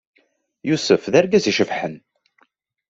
Yusef, 0.69 1.03
d 1.11 1.13
argaz 1.19 1.45
icebḥen. 1.51 1.95